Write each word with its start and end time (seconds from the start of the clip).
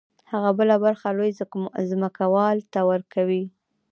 هغه 0.31 0.49
بله 0.59 0.75
برخه 0.85 1.07
لوی 1.17 1.31
ځمکوال 1.91 2.57
ته 2.73 2.79
ورکوي 2.91 3.43